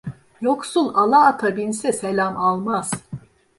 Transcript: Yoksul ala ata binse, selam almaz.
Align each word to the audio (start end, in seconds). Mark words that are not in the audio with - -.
Yoksul 0.41 0.87
ala 1.01 1.19
ata 1.27 1.51
binse, 1.57 1.93
selam 1.99 2.37
almaz. 2.47 2.91